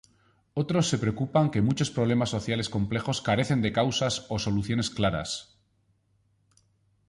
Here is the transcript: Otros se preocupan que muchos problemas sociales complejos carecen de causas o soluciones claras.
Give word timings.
Otros 0.55 0.89
se 0.89 0.97
preocupan 0.97 1.51
que 1.51 1.61
muchos 1.61 1.91
problemas 1.91 2.31
sociales 2.31 2.69
complejos 2.69 3.21
carecen 3.21 3.61
de 3.61 3.71
causas 3.71 4.25
o 4.29 4.39
soluciones 4.39 4.89
claras. 4.89 5.59